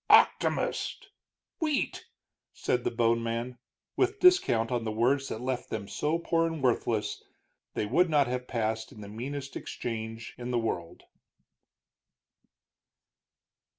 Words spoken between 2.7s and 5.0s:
the bone man, with discount on the